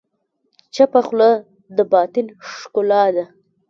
چپه 0.75 0.99
خوله، 1.07 1.31
د 1.75 1.77
باطن 1.93 2.25
ښکلا 2.55 3.03
ده. 3.15 3.25